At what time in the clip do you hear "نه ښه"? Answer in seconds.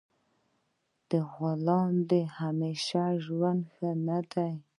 4.07-4.19